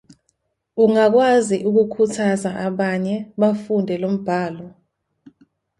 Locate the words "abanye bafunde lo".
2.67-4.09